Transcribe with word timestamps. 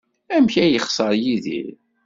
Amek 0.35 0.55
ay 0.63 0.69
yexṣer 0.73 1.11
Yidir? 1.23 1.75